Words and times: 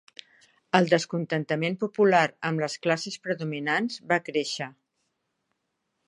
El 0.77 0.87
descontentament 0.91 1.75
popular 1.83 2.21
amb 2.49 2.63
les 2.63 2.77
classes 2.85 3.17
predominants 3.27 3.99
va 4.13 4.19
créixer. 4.31 4.71